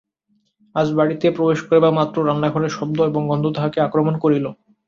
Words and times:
আজ 0.75 0.87
বাড়িতে 0.93 1.27
প্রবেশ 1.37 1.59
করিবামাত্র 1.67 2.17
রান্নাঘরের 2.21 2.75
শব্দ 2.77 2.97
এবং 3.01 3.21
গন্ধ 3.31 3.45
তাহাকে 3.55 3.79
আক্রমণ 3.81 4.15
করিল। 4.23 4.45